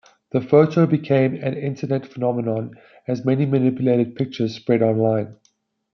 [0.31, 2.73] The photo became an Internet phenomenon
[3.07, 5.35] as many manipulated pictures spread online.